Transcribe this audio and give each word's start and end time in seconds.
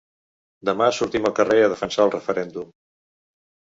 Demà 0.69 0.87
sortim 0.99 1.29
al 1.29 1.35
carrer 1.41 1.59
a 1.65 1.69
defensar 1.75 2.07
el 2.07 2.15
referèndum. 2.19 2.69